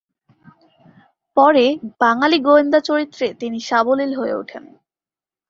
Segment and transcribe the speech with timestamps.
[1.37, 1.65] পরে
[1.99, 4.63] বাঙালী গোয়েন্দা চরিত্রে তিনি সাবলীল হয়ে ওঠেন।